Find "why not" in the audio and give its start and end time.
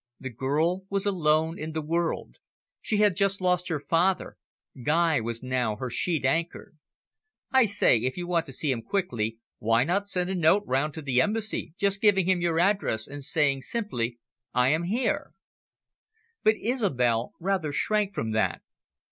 9.59-10.07